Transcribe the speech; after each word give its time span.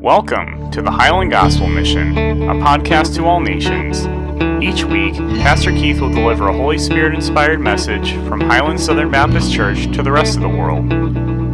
Welcome 0.00 0.70
to 0.70 0.80
the 0.80 0.92
Highland 0.92 1.32
Gospel 1.32 1.66
Mission, 1.66 2.16
a 2.16 2.54
podcast 2.54 3.16
to 3.16 3.24
all 3.24 3.40
nations. 3.40 4.06
Each 4.62 4.84
week, 4.84 5.14
Pastor 5.42 5.72
Keith 5.72 6.00
will 6.00 6.12
deliver 6.12 6.46
a 6.46 6.56
Holy 6.56 6.78
Spirit 6.78 7.16
inspired 7.16 7.58
message 7.58 8.12
from 8.28 8.40
Highland 8.40 8.80
Southern 8.80 9.10
Baptist 9.10 9.52
Church 9.52 9.92
to 9.96 10.04
the 10.04 10.12
rest 10.12 10.36
of 10.36 10.42
the 10.42 10.48
world. 10.48 10.86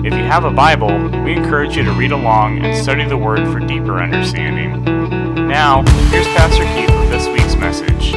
If 0.05 0.13
you 0.13 0.25
have 0.25 0.45
a 0.45 0.51
Bible, 0.51 0.89
we 1.23 1.33
encourage 1.33 1.75
you 1.75 1.85
to 1.85 1.93
read 1.93 2.13
along 2.13 2.63
and 2.63 2.77
study 2.77 3.07
the 3.07 3.17
Word 3.17 3.51
for 3.51 3.61
deeper 3.61 3.99
understanding. 3.99 4.85
Now, 5.49 5.83
here's 6.11 6.27
Pastor 6.27 6.65
Keith 6.65 6.95
with 7.01 7.09
this 7.09 7.27
week's 7.29 7.57
message. 7.57 8.13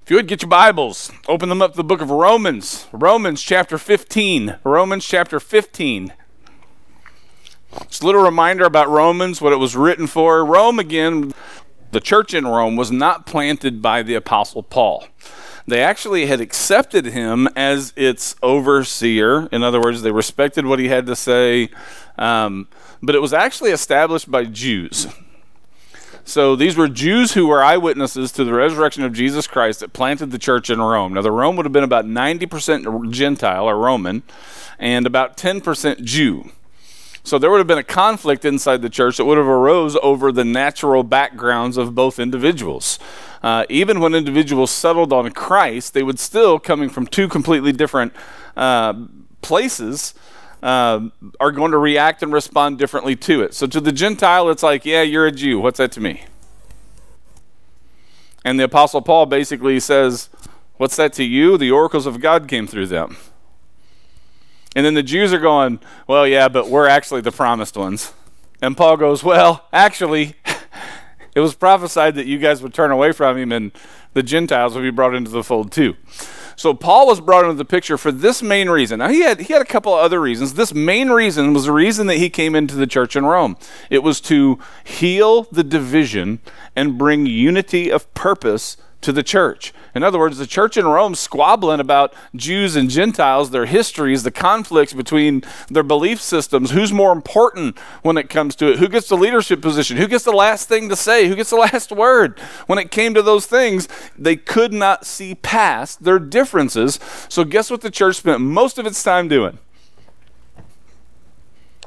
If 0.00 0.08
you 0.10 0.16
would 0.16 0.28
get 0.28 0.40
your 0.40 0.48
Bibles, 0.48 1.12
open 1.28 1.50
them 1.50 1.60
up 1.60 1.72
to 1.72 1.76
the 1.76 1.84
book 1.84 2.00
of 2.00 2.10
Romans. 2.10 2.86
Romans 2.90 3.42
chapter 3.42 3.76
15. 3.76 4.60
Romans 4.64 5.04
chapter 5.04 5.38
15. 5.38 6.14
Just 7.88 8.02
a 8.02 8.06
little 8.06 8.22
reminder 8.22 8.64
about 8.64 8.88
Romans, 8.88 9.40
what 9.40 9.52
it 9.52 9.56
was 9.56 9.76
written 9.76 10.06
for. 10.06 10.44
Rome, 10.44 10.78
again, 10.78 11.32
the 11.90 12.00
church 12.00 12.34
in 12.34 12.46
Rome 12.46 12.76
was 12.76 12.90
not 12.90 13.26
planted 13.26 13.80
by 13.80 14.02
the 14.02 14.14
Apostle 14.14 14.62
Paul. 14.62 15.06
They 15.66 15.82
actually 15.82 16.26
had 16.26 16.40
accepted 16.40 17.06
him 17.06 17.48
as 17.56 17.92
its 17.96 18.36
overseer. 18.42 19.48
In 19.50 19.62
other 19.62 19.80
words, 19.80 20.02
they 20.02 20.12
respected 20.12 20.66
what 20.66 20.78
he 20.78 20.88
had 20.88 21.06
to 21.06 21.16
say. 21.16 21.70
Um, 22.18 22.68
but 23.02 23.14
it 23.14 23.20
was 23.20 23.32
actually 23.32 23.70
established 23.70 24.30
by 24.30 24.44
Jews. 24.44 25.06
So 26.24 26.56
these 26.56 26.76
were 26.76 26.88
Jews 26.88 27.32
who 27.32 27.46
were 27.46 27.62
eyewitnesses 27.62 28.32
to 28.32 28.44
the 28.44 28.54
resurrection 28.54 29.04
of 29.04 29.12
Jesus 29.12 29.46
Christ 29.46 29.80
that 29.80 29.92
planted 29.92 30.30
the 30.30 30.38
church 30.38 30.70
in 30.70 30.80
Rome. 30.80 31.14
Now, 31.14 31.22
the 31.22 31.30
Rome 31.30 31.56
would 31.56 31.66
have 31.66 31.72
been 31.72 31.84
about 31.84 32.06
90% 32.06 33.10
Gentile 33.10 33.68
or 33.68 33.76
Roman 33.76 34.22
and 34.78 35.06
about 35.06 35.36
10% 35.36 36.02
Jew. 36.02 36.50
So 37.26 37.38
there 37.38 37.50
would 37.50 37.56
have 37.56 37.66
been 37.66 37.78
a 37.78 37.82
conflict 37.82 38.44
inside 38.44 38.82
the 38.82 38.90
church 38.90 39.16
that 39.16 39.24
would 39.24 39.38
have 39.38 39.46
arose 39.46 39.96
over 40.02 40.30
the 40.30 40.44
natural 40.44 41.02
backgrounds 41.02 41.78
of 41.78 41.94
both 41.94 42.18
individuals. 42.18 42.98
Uh, 43.42 43.64
even 43.70 43.98
when 43.98 44.14
individuals 44.14 44.70
settled 44.70 45.10
on 45.10 45.30
Christ, 45.30 45.94
they 45.94 46.02
would 46.02 46.18
still, 46.18 46.58
coming 46.58 46.90
from 46.90 47.06
two 47.06 47.26
completely 47.26 47.72
different 47.72 48.12
uh, 48.58 48.92
places, 49.40 50.12
uh, 50.62 51.08
are 51.40 51.50
going 51.50 51.72
to 51.72 51.78
react 51.78 52.22
and 52.22 52.30
respond 52.30 52.78
differently 52.78 53.16
to 53.16 53.42
it. 53.42 53.54
So 53.54 53.66
to 53.68 53.80
the 53.80 53.92
Gentile, 53.92 54.50
it's 54.50 54.62
like, 54.62 54.84
yeah, 54.84 55.00
you're 55.00 55.26
a 55.26 55.32
Jew. 55.32 55.58
What's 55.60 55.78
that 55.78 55.92
to 55.92 56.00
me? 56.00 56.24
And 58.44 58.60
the 58.60 58.64
Apostle 58.64 59.00
Paul 59.00 59.24
basically 59.24 59.80
says, 59.80 60.28
what's 60.76 60.96
that 60.96 61.14
to 61.14 61.24
you? 61.24 61.56
The 61.56 61.70
oracles 61.70 62.04
of 62.04 62.20
God 62.20 62.48
came 62.48 62.66
through 62.66 62.88
them. 62.88 63.16
And 64.74 64.84
then 64.84 64.94
the 64.94 65.02
Jews 65.02 65.32
are 65.32 65.38
going, 65.38 65.78
well, 66.06 66.26
yeah, 66.26 66.48
but 66.48 66.68
we're 66.68 66.88
actually 66.88 67.20
the 67.20 67.32
promised 67.32 67.76
ones. 67.76 68.12
And 68.60 68.76
Paul 68.76 68.96
goes, 68.96 69.22
well, 69.22 69.66
actually, 69.72 70.34
it 71.34 71.40
was 71.40 71.54
prophesied 71.54 72.14
that 72.16 72.26
you 72.26 72.38
guys 72.38 72.62
would 72.62 72.74
turn 72.74 72.90
away 72.90 73.12
from 73.12 73.36
him 73.36 73.52
and 73.52 73.72
the 74.14 74.22
Gentiles 74.22 74.74
would 74.74 74.82
be 74.82 74.90
brought 74.90 75.14
into 75.14 75.30
the 75.30 75.44
fold 75.44 75.70
too. 75.70 75.96
So 76.56 76.72
Paul 76.72 77.06
was 77.06 77.20
brought 77.20 77.44
into 77.44 77.56
the 77.56 77.64
picture 77.64 77.98
for 77.98 78.12
this 78.12 78.42
main 78.42 78.70
reason. 78.70 79.00
Now 79.00 79.08
he 79.08 79.20
had 79.22 79.40
he 79.40 79.52
had 79.52 79.62
a 79.62 79.66
couple 79.66 79.92
of 79.92 80.00
other 80.00 80.20
reasons. 80.20 80.54
This 80.54 80.72
main 80.72 81.10
reason 81.10 81.52
was 81.52 81.64
the 81.64 81.72
reason 81.72 82.06
that 82.06 82.18
he 82.18 82.30
came 82.30 82.54
into 82.54 82.76
the 82.76 82.86
church 82.86 83.16
in 83.16 83.26
Rome. 83.26 83.56
It 83.90 84.04
was 84.04 84.20
to 84.22 84.58
heal 84.84 85.42
the 85.50 85.64
division 85.64 86.38
and 86.76 86.96
bring 86.96 87.26
unity 87.26 87.90
of 87.90 88.12
purpose 88.14 88.76
to 89.04 89.12
the 89.12 89.22
church. 89.22 89.72
In 89.94 90.02
other 90.02 90.18
words, 90.18 90.38
the 90.38 90.46
church 90.46 90.76
in 90.76 90.86
Rome 90.86 91.14
squabbling 91.14 91.78
about 91.78 92.14
Jews 92.34 92.74
and 92.74 92.88
Gentiles, 92.88 93.50
their 93.50 93.66
histories, 93.66 94.22
the 94.22 94.30
conflicts 94.30 94.94
between 94.94 95.42
their 95.68 95.82
belief 95.82 96.20
systems, 96.20 96.70
who's 96.70 96.92
more 96.92 97.12
important 97.12 97.78
when 98.02 98.16
it 98.16 98.30
comes 98.30 98.56
to 98.56 98.72
it, 98.72 98.78
who 98.78 98.88
gets 98.88 99.08
the 99.08 99.16
leadership 99.16 99.60
position, 99.60 99.98
who 99.98 100.08
gets 100.08 100.24
the 100.24 100.32
last 100.32 100.68
thing 100.68 100.88
to 100.88 100.96
say, 100.96 101.28
who 101.28 101.36
gets 101.36 101.50
the 101.50 101.56
last 101.72 101.92
word. 101.92 102.38
When 102.66 102.78
it 102.78 102.90
came 102.90 103.12
to 103.14 103.22
those 103.22 103.46
things, 103.46 103.88
they 104.18 104.36
could 104.36 104.72
not 104.72 105.04
see 105.04 105.34
past 105.34 106.04
their 106.04 106.18
differences. 106.18 106.98
So, 107.28 107.44
guess 107.44 107.70
what 107.70 107.82
the 107.82 107.90
church 107.90 108.16
spent 108.16 108.40
most 108.40 108.78
of 108.78 108.86
its 108.86 109.02
time 109.02 109.28
doing? 109.28 109.58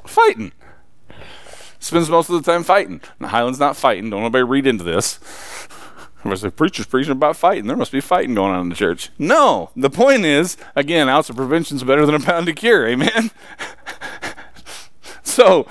Fighting. 0.06 0.52
Spends 1.80 2.09
most 2.09 2.30
of 2.30 2.44
the 2.44 2.52
time 2.52 2.64
fighting. 2.64 3.02
Now, 3.20 3.30
Highland's 3.30 3.59
not 3.59 3.75
fighting. 3.75 4.09
Don't 4.09 4.22
nobody 4.22 4.44
read 4.44 4.68
into 4.68 4.84
this. 4.84 5.20
Was 6.23 6.44
a 6.44 6.51
preacher's 6.51 6.88
preaching 6.88 7.11
about 7.11 7.38
fighting? 7.38 7.67
There 7.67 7.78
must 7.78 7.91
be 7.91 8.01
fighting 8.01 8.33
going 8.33 8.53
on 8.53 8.61
in 8.61 8.69
the 8.69 8.75
church. 8.75 9.11
No. 9.17 9.69
The 9.75 9.89
point 9.89 10.25
is, 10.25 10.57
again, 10.75 11.07
ounce 11.07 11.29
of 11.29 11.35
prevention 11.35 11.78
is 11.78 11.83
better 11.83 12.05
than 12.05 12.16
a 12.16 12.19
pound 12.19 12.50
of 12.50 12.55
cure. 12.55 12.88
Amen. 12.88 13.31
so, 15.23 15.67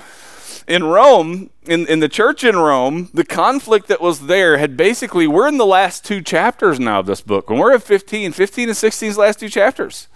in 0.67 0.83
Rome, 0.83 1.49
in, 1.65 1.85
in 1.87 1.99
the 1.99 2.09
church 2.09 2.43
in 2.43 2.55
Rome, 2.55 3.09
the 3.13 3.25
conflict 3.25 3.87
that 3.87 4.01
was 4.01 4.27
there 4.27 4.57
had 4.57 4.75
basically, 4.77 5.27
we're 5.27 5.47
in 5.47 5.57
the 5.57 5.65
last 5.65 6.05
two 6.05 6.21
chapters 6.21 6.79
now 6.79 6.99
of 6.99 7.05
this 7.05 7.21
book. 7.21 7.49
When 7.49 7.59
we're 7.59 7.73
at 7.73 7.83
15, 7.83 8.31
15 8.31 8.69
and 8.69 8.77
16's 8.77 9.17
last 9.17 9.39
two 9.39 9.49
chapters. 9.49 10.07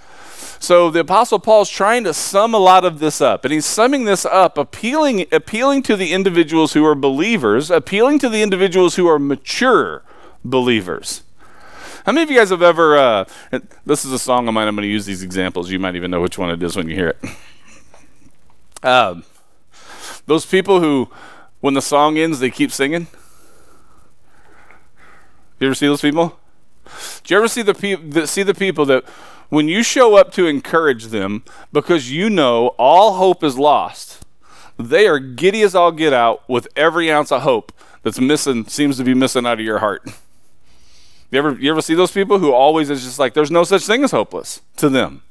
So 0.59 0.91
the 0.91 0.99
Apostle 0.99 1.39
Paul's 1.39 1.69
trying 1.69 2.03
to 2.03 2.13
sum 2.13 2.53
a 2.53 2.59
lot 2.59 2.85
of 2.85 2.99
this 2.99 3.19
up, 3.19 3.43
and 3.43 3.53
he's 3.53 3.65
summing 3.65 4.05
this 4.05 4.25
up, 4.25 4.57
appealing, 4.57 5.25
appealing 5.31 5.81
to 5.83 5.95
the 5.95 6.13
individuals 6.13 6.73
who 6.73 6.85
are 6.85 6.93
believers, 6.93 7.71
appealing 7.71 8.19
to 8.19 8.29
the 8.29 8.43
individuals 8.43 8.95
who 8.95 9.07
are 9.07 9.17
mature 9.17 10.03
believers. 10.43 11.23
How 12.05 12.11
many 12.11 12.23
of 12.23 12.31
you 12.31 12.37
guys 12.37 12.49
have 12.49 12.61
ever? 12.61 12.97
Uh, 12.97 13.25
this 13.85 14.03
is 14.05 14.11
a 14.11 14.19
song 14.19 14.47
of 14.47 14.53
mine. 14.53 14.67
I'm 14.67 14.75
going 14.75 14.87
to 14.87 14.91
use 14.91 15.05
these 15.05 15.21
examples. 15.21 15.69
You 15.69 15.79
might 15.79 15.95
even 15.95 16.09
know 16.09 16.21
which 16.21 16.37
one 16.37 16.49
it 16.49 16.61
is 16.63 16.75
when 16.75 16.89
you 16.89 16.95
hear 16.95 17.09
it. 17.09 17.17
Um, 18.83 19.25
those 20.25 20.43
people 20.43 20.79
who, 20.79 21.07
when 21.59 21.75
the 21.75 21.83
song 21.83 22.17
ends, 22.17 22.39
they 22.39 22.49
keep 22.49 22.71
singing. 22.71 23.05
You 25.59 25.67
ever 25.67 25.75
see 25.75 25.85
those 25.85 26.01
people? 26.01 26.39
Do 27.23 27.31
you 27.31 27.37
ever 27.37 27.47
see 27.47 27.61
the, 27.61 27.75
pe- 27.75 28.25
see 28.25 28.41
the 28.41 28.55
people 28.55 28.85
that 28.87 29.03
when 29.49 29.67
you 29.67 29.83
show 29.83 30.15
up 30.15 30.31
to 30.31 30.47
encourage 30.47 31.07
them 31.07 31.43
because 31.71 32.11
you 32.11 32.29
know 32.29 32.69
all 32.79 33.17
hope 33.17 33.43
is 33.43 33.57
lost, 33.57 34.25
they 34.79 35.07
are 35.07 35.19
giddy 35.19 35.61
as 35.61 35.75
all 35.75 35.91
get 35.91 36.13
out 36.13 36.47
with 36.49 36.67
every 36.75 37.11
ounce 37.11 37.31
of 37.31 37.43
hope 37.43 37.71
that's 38.01 38.19
missing, 38.19 38.65
seems 38.65 38.97
to 38.97 39.03
be 39.03 39.13
missing 39.13 39.45
out 39.45 39.59
of 39.59 39.65
your 39.65 39.79
heart. 39.79 40.09
You 41.31 41.37
ever, 41.37 41.53
you 41.53 41.71
ever 41.71 41.81
see 41.81 41.95
those 41.95 42.11
people 42.11 42.39
who 42.39 42.51
always 42.51 42.89
is 42.89 43.03
just 43.03 43.17
like, 43.17 43.33
there's 43.33 43.51
no 43.51 43.63
such 43.63 43.85
thing 43.85 44.03
as 44.03 44.11
hopeless 44.11 44.61
to 44.77 44.89
them? 44.89 45.23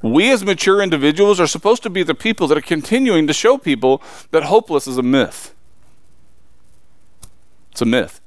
We 0.00 0.30
as 0.30 0.44
mature 0.44 0.80
individuals 0.80 1.38
are 1.38 1.46
supposed 1.46 1.82
to 1.82 1.90
be 1.90 2.02
the 2.02 2.14
people 2.14 2.46
that 2.48 2.58
are 2.58 2.62
continuing 2.62 3.26
to 3.26 3.32
show 3.32 3.58
people 3.58 4.02
that 4.30 4.44
hopeless 4.44 4.86
is 4.86 4.96
a 4.96 5.02
myth. 5.02 5.54
It's 7.72 7.82
a 7.82 7.86
myth. 7.86 8.20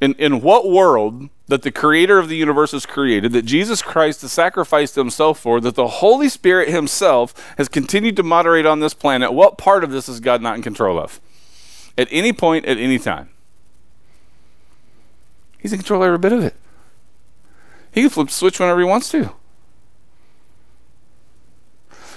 In, 0.00 0.14
in 0.14 0.42
what 0.42 0.70
world 0.70 1.30
that 1.48 1.62
the 1.62 1.72
creator 1.72 2.18
of 2.18 2.28
the 2.28 2.36
universe 2.36 2.72
has 2.72 2.84
created, 2.84 3.32
that 3.32 3.46
Jesus 3.46 3.80
Christ 3.80 4.20
has 4.20 4.32
sacrificed 4.32 4.94
himself 4.94 5.40
for, 5.40 5.60
that 5.60 5.74
the 5.74 5.86
Holy 5.86 6.28
Spirit 6.28 6.68
himself 6.68 7.54
has 7.56 7.68
continued 7.68 8.16
to 8.16 8.22
moderate 8.22 8.66
on 8.66 8.80
this 8.80 8.94
planet, 8.94 9.32
what 9.32 9.56
part 9.56 9.82
of 9.82 9.90
this 9.90 10.08
is 10.08 10.20
God 10.20 10.42
not 10.42 10.56
in 10.56 10.62
control 10.62 10.98
of? 10.98 11.20
At 11.98 12.08
any 12.10 12.32
point, 12.32 12.64
at 12.66 12.78
any 12.78 12.98
time. 12.98 13.30
He's 15.58 15.72
in 15.72 15.78
control 15.78 16.02
of 16.02 16.06
every 16.06 16.18
bit 16.18 16.32
of 16.32 16.44
it. 16.44 16.54
He 17.92 18.02
can 18.02 18.10
flip 18.10 18.28
the 18.28 18.32
switch 18.32 18.60
whenever 18.60 18.80
he 18.80 18.86
wants 18.86 19.10
to. 19.10 19.32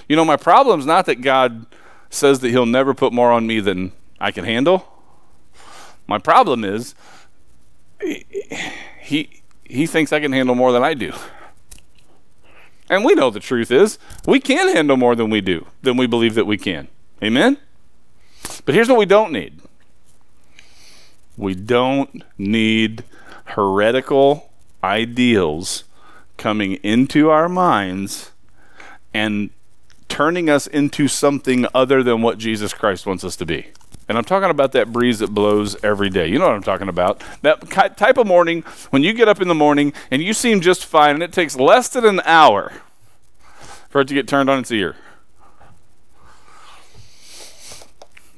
You 0.07 0.15
know, 0.15 0.25
my 0.25 0.37
problem 0.37 0.79
is 0.79 0.85
not 0.85 1.05
that 1.05 1.21
God 1.21 1.65
says 2.09 2.39
that 2.39 2.49
he'll 2.49 2.65
never 2.65 2.93
put 2.93 3.13
more 3.13 3.31
on 3.31 3.47
me 3.47 3.59
than 3.59 3.91
I 4.19 4.31
can 4.31 4.43
handle. 4.43 4.87
My 6.07 6.17
problem 6.17 6.63
is 6.63 6.95
he 8.99 9.41
he 9.63 9.85
thinks 9.85 10.11
I 10.11 10.19
can 10.19 10.31
handle 10.31 10.55
more 10.55 10.71
than 10.71 10.83
I 10.83 10.95
do. 10.95 11.13
And 12.89 13.05
we 13.05 13.13
know 13.13 13.29
the 13.29 13.39
truth 13.39 13.69
is, 13.69 13.99
we 14.25 14.39
can 14.39 14.75
handle 14.75 14.97
more 14.97 15.15
than 15.15 15.29
we 15.29 15.41
do, 15.41 15.67
than 15.83 15.95
we 15.95 16.07
believe 16.07 16.33
that 16.33 16.47
we 16.47 16.57
can. 16.57 16.87
Amen? 17.23 17.57
But 18.65 18.73
here's 18.73 18.89
what 18.89 18.97
we 18.97 19.05
don't 19.05 19.31
need 19.31 19.61
we 21.39 21.55
don't 21.55 22.23
need 22.37 23.03
heretical 23.45 24.51
ideals 24.83 25.85
coming 26.37 26.73
into 26.75 27.29
our 27.29 27.49
minds 27.49 28.31
and 29.13 29.49
turning 30.07 30.49
us 30.49 30.67
into 30.67 31.07
something 31.07 31.65
other 31.73 32.03
than 32.03 32.21
what 32.21 32.37
Jesus 32.37 32.73
Christ 32.73 33.05
wants 33.05 33.23
us 33.23 33.35
to 33.37 33.45
be. 33.45 33.67
And 34.07 34.17
I'm 34.17 34.25
talking 34.25 34.49
about 34.49 34.71
that 34.71 34.91
breeze 34.91 35.19
that 35.19 35.29
blows 35.29 35.81
every 35.83 36.09
day. 36.09 36.27
You 36.27 36.39
know 36.39 36.47
what 36.47 36.55
I'm 36.55 36.63
talking 36.63 36.89
about. 36.89 37.23
That 37.41 37.69
type 37.95 38.17
of 38.17 38.25
morning 38.27 38.63
when 38.89 39.03
you 39.03 39.13
get 39.13 39.27
up 39.27 39.39
in 39.39 39.47
the 39.47 39.55
morning 39.55 39.93
and 40.09 40.21
you 40.21 40.33
seem 40.33 40.61
just 40.61 40.83
fine 40.85 41.13
and 41.13 41.23
it 41.23 41.31
takes 41.31 41.55
less 41.55 41.89
than 41.89 42.05
an 42.05 42.21
hour 42.25 42.73
for 43.89 44.01
it 44.01 44.07
to 44.07 44.13
get 44.13 44.27
turned 44.27 44.49
on 44.49 44.59
its 44.59 44.71
ear. 44.71 44.95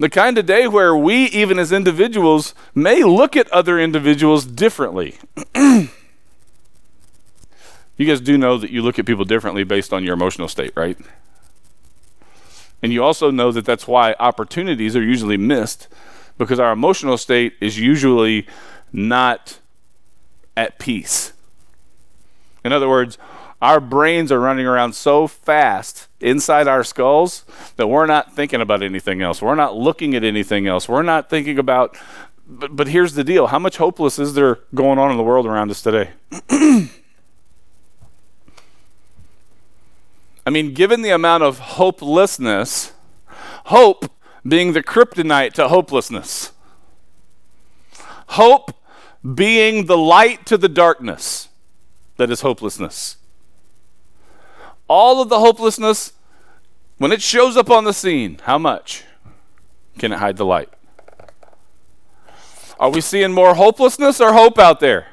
The 0.02 0.10
kind 0.10 0.36
of 0.40 0.48
day 0.48 0.68
where 0.68 0.98
we, 0.98 1.26
even 1.26 1.60
as 1.60 1.72
individuals, 1.72 2.56
may 2.74 3.04
look 3.04 3.38
at 3.38 3.48
other 3.52 3.80
individuals 3.80 4.48
differently. 4.48 5.20
you 5.56 5.90
guys 8.00 8.20
do 8.20 8.36
know 8.36 8.58
that 8.58 8.72
you 8.72 8.82
look 8.82 8.98
at 8.98 9.06
people 9.06 9.26
differently 9.26 9.64
based 9.64 9.94
on 9.94 10.04
your 10.04 10.16
emotional 10.16 10.48
state, 10.48 10.74
right? 10.76 10.98
And 12.82 12.92
you 12.92 13.04
also 13.04 13.30
know 13.30 13.52
that 13.52 13.64
that's 13.64 13.88
why 13.88 14.16
opportunities 14.20 14.96
are 14.96 15.04
usually 15.04 15.38
missed 15.38 15.88
because 16.40 16.60
our 16.60 16.72
emotional 16.72 17.16
state 17.16 17.54
is 17.62 17.78
usually 17.78 18.48
not 18.92 19.60
at 20.58 20.80
peace. 20.80 21.34
In 22.66 22.74
other 22.74 22.90
words, 22.90 23.20
our 23.62 23.80
brains 23.80 24.32
are 24.32 24.40
running 24.40 24.66
around 24.66 24.94
so 24.94 25.28
fast 25.28 26.08
inside 26.20 26.68
our 26.68 26.84
skulls 26.84 27.46
that 27.76 27.88
we're 27.88 28.08
not 28.08 28.34
thinking 28.34 28.60
about 28.60 28.82
anything 28.82 29.22
else. 29.22 29.42
We're 29.42 29.56
not 29.56 29.76
looking 29.76 30.16
at 30.16 30.24
anything 30.24 30.66
else. 30.68 30.90
We're 30.90 31.04
not 31.04 31.30
thinking 31.30 31.60
about. 31.60 31.96
But, 32.48 32.76
but 32.76 32.88
here's 32.88 33.14
the 33.14 33.24
deal 33.24 33.48
how 33.48 33.60
much 33.60 33.78
hopeless 33.78 34.18
is 34.18 34.34
there 34.34 34.60
going 34.74 34.98
on 34.98 35.12
in 35.12 35.18
the 35.18 35.24
world 35.24 35.46
around 35.46 35.70
us 35.70 35.82
today? 35.82 36.10
I 40.44 40.50
mean, 40.50 40.74
given 40.74 41.04
the 41.04 41.12
amount 41.12 41.44
of 41.44 41.60
hopelessness, 41.60 42.94
hope 43.66 44.12
being 44.46 44.74
the 44.74 44.82
kryptonite 44.82 45.54
to 45.54 45.68
hopelessness, 45.68 46.52
hope 48.30 48.76
being 49.36 49.86
the 49.86 49.98
light 49.98 50.48
to 50.48 50.58
the 50.58 50.68
darkness 50.68 51.50
that 52.18 52.32
is 52.32 52.42
hopelessness. 52.42 53.18
All 54.94 55.22
of 55.22 55.30
the 55.30 55.40
hopelessness, 55.40 56.12
when 56.98 57.14
it 57.14 57.22
shows 57.22 57.56
up 57.56 57.70
on 57.70 57.86
the 57.86 57.94
scene, 57.94 58.42
how 58.44 58.58
much 58.58 59.06
can 59.98 60.12
it 60.12 60.20
hide 60.20 60.36
the 60.36 60.44
light? 60.44 60.68
Are 62.78 62.90
we 62.90 63.00
seeing 63.00 63.32
more 63.32 63.56
hopelessness 63.56 64.20
or 64.20 64.34
hope 64.34 64.60
out 64.60 64.82
there? 64.82 65.08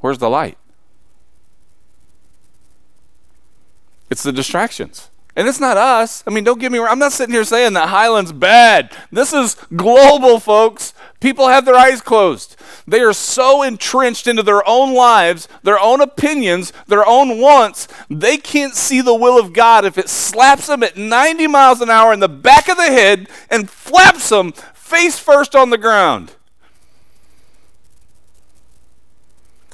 Where's 0.00 0.18
the 0.18 0.28
light? 0.28 0.58
It's 4.10 4.22
the 4.22 4.30
distractions. 4.30 5.08
And 5.38 5.46
it's 5.46 5.60
not 5.60 5.76
us. 5.76 6.24
I 6.26 6.30
mean, 6.30 6.42
don't 6.42 6.58
get 6.58 6.72
me 6.72 6.78
wrong. 6.78 6.88
I'm 6.88 6.98
not 6.98 7.12
sitting 7.12 7.32
here 7.32 7.44
saying 7.44 7.74
that 7.74 7.90
Highland's 7.90 8.32
bad. 8.32 8.90
This 9.12 9.32
is 9.32 9.54
global, 9.76 10.40
folks. 10.40 10.94
People 11.20 11.46
have 11.46 11.64
their 11.64 11.76
eyes 11.76 12.00
closed. 12.00 12.56
They 12.88 12.98
are 13.02 13.12
so 13.12 13.62
entrenched 13.62 14.26
into 14.26 14.42
their 14.42 14.68
own 14.68 14.94
lives, 14.94 15.46
their 15.62 15.78
own 15.78 16.00
opinions, 16.00 16.72
their 16.88 17.06
own 17.06 17.40
wants, 17.40 17.86
they 18.10 18.36
can't 18.36 18.74
see 18.74 19.00
the 19.00 19.14
will 19.14 19.38
of 19.38 19.52
God 19.52 19.84
if 19.84 19.96
it 19.96 20.08
slaps 20.08 20.66
them 20.66 20.82
at 20.82 20.96
90 20.96 21.46
miles 21.46 21.80
an 21.80 21.88
hour 21.88 22.12
in 22.12 22.18
the 22.18 22.28
back 22.28 22.68
of 22.68 22.76
the 22.76 22.82
head 22.82 23.28
and 23.48 23.70
flaps 23.70 24.30
them 24.30 24.50
face 24.74 25.20
first 25.20 25.54
on 25.54 25.70
the 25.70 25.78
ground. 25.78 26.32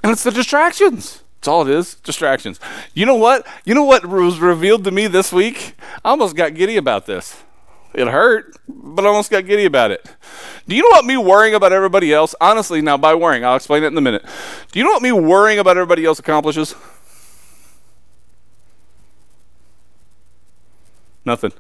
And 0.03 0.13
it's 0.13 0.25
the 0.25 0.31
distractions. 0.31 1.24
That's 1.45 1.49
all 1.51 1.69
it 1.69 1.75
is. 1.75 1.97
Distractions. 1.97 2.59
You 2.95 3.05
know 3.05 3.17
what? 3.17 3.47
You 3.67 3.75
know 3.75 3.85
what 3.85 4.07
was 4.07 4.39
revealed 4.39 4.83
to 4.85 4.91
me 4.91 5.09
this 5.09 5.31
week? 5.31 5.75
I 6.03 6.09
almost 6.09 6.35
got 6.35 6.55
giddy 6.55 6.79
about 6.79 7.05
this. 7.05 7.37
It 7.93 8.09
hurt, 8.09 8.57
but 8.67 9.05
I 9.05 9.09
almost 9.09 9.31
got 9.31 9.45
giddy 9.45 9.67
about 9.67 9.91
it. 9.91 10.09
Do 10.67 10.75
you 10.75 10.81
know 10.81 10.89
what 10.89 11.05
me 11.05 11.19
worrying 11.19 11.55
about 11.55 11.71
everybody 11.71 12.15
else? 12.15 12.35
Honestly, 12.41 12.81
now 12.81 12.97
by 12.97 13.15
worrying, 13.15 13.45
I'll 13.45 13.57
explain 13.57 13.85
it 13.85 13.89
in 13.89 13.99
a 13.99 14.01
minute. 14.01 14.25
Do 14.73 14.79
you 14.79 14.87
know 14.87 14.93
what 14.93 15.03
me 15.03 15.13
worrying 15.13 15.59
about 15.59 15.77
everybody 15.77 16.07
else 16.07 16.19
accomplishes? 16.19 16.75
Nothing. 21.27 21.53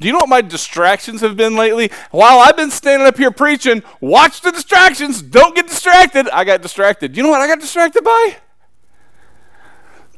Do 0.00 0.08
you 0.08 0.12
know 0.12 0.20
what 0.20 0.28
my 0.28 0.40
distractions 0.40 1.20
have 1.20 1.36
been 1.36 1.54
lately? 1.54 1.90
While 2.10 2.40
I've 2.40 2.56
been 2.56 2.70
standing 2.70 3.06
up 3.06 3.16
here 3.16 3.30
preaching, 3.30 3.82
watch 4.00 4.40
the 4.40 4.50
distractions. 4.50 5.22
Don't 5.22 5.54
get 5.54 5.68
distracted. 5.68 6.28
I 6.30 6.44
got 6.44 6.62
distracted. 6.62 7.12
Do 7.12 7.18
you 7.18 7.22
know 7.22 7.30
what 7.30 7.40
I 7.40 7.46
got 7.46 7.60
distracted 7.60 8.02
by? 8.02 8.36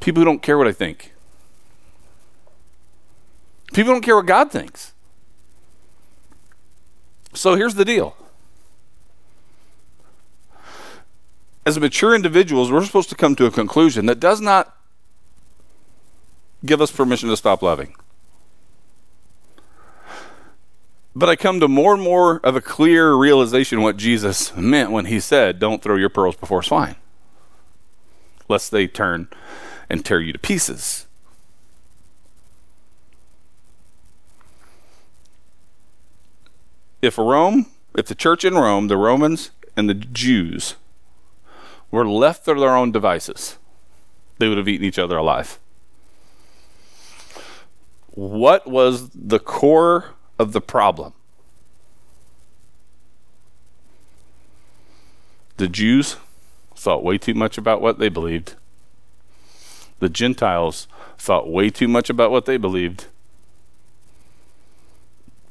People 0.01 0.21
who 0.21 0.25
don't 0.25 0.41
care 0.41 0.57
what 0.57 0.67
I 0.67 0.71
think. 0.71 1.13
People 3.73 3.93
don't 3.93 4.01
care 4.01 4.15
what 4.15 4.25
God 4.25 4.51
thinks. 4.51 4.93
So 7.33 7.55
here's 7.55 7.75
the 7.75 7.85
deal. 7.85 8.15
As 11.65 11.79
mature 11.79 12.15
individuals, 12.15 12.71
we're 12.71 12.83
supposed 12.85 13.09
to 13.09 13.15
come 13.15 13.35
to 13.35 13.45
a 13.45 13.51
conclusion 13.51 14.05
that 14.07 14.19
does 14.19 14.41
not 14.41 14.75
give 16.65 16.81
us 16.81 16.91
permission 16.91 17.29
to 17.29 17.37
stop 17.37 17.61
loving. 17.61 17.93
But 21.17 21.29
I 21.29 21.35
come 21.35 21.59
to 21.61 21.67
more 21.67 21.95
and 21.95 22.03
more 22.03 22.39
of 22.43 22.55
a 22.55 22.61
clear 22.61 23.15
realization 23.15 23.81
what 23.81 23.97
Jesus 23.97 24.55
meant 24.55 24.91
when 24.91 25.05
he 25.05 25.19
said, 25.19 25.57
Don't 25.57 25.81
throw 25.81 25.95
your 25.95 26.09
pearls 26.09 26.35
before 26.35 26.61
swine, 26.61 26.95
lest 28.47 28.69
they 28.69 28.85
turn 28.85 29.27
and 29.89 30.05
tear 30.05 30.21
you 30.21 30.31
to 30.31 30.37
pieces. 30.37 31.07
If 37.01 37.17
Rome, 37.17 37.65
if 37.97 38.05
the 38.05 38.13
church 38.13 38.45
in 38.45 38.53
Rome, 38.53 38.87
the 38.87 38.95
Romans 38.95 39.49
and 39.75 39.89
the 39.89 39.95
Jews, 39.95 40.75
were 41.89 42.07
left 42.07 42.45
to 42.45 42.53
their 42.53 42.75
own 42.75 42.91
devices, 42.91 43.57
they 44.37 44.47
would 44.47 44.59
have 44.59 44.67
eaten 44.67 44.85
each 44.85 44.99
other 44.99 45.17
alive. 45.17 45.57
What 48.11 48.67
was 48.67 49.09
the 49.09 49.39
core 49.39 50.13
of 50.39 50.53
the 50.53 50.61
problem. 50.61 51.13
The 55.57 55.67
Jews 55.67 56.17
thought 56.75 57.03
way 57.03 57.17
too 57.17 57.33
much 57.33 57.57
about 57.57 57.81
what 57.81 57.97
they 57.97 58.09
believed. 58.09 58.55
The 59.99 60.09
Gentiles 60.09 60.87
thought 61.17 61.49
way 61.49 61.69
too 61.69 61.87
much 61.87 62.09
about 62.09 62.29
what 62.29 62.45
they 62.45 62.57
believed. 62.57 63.07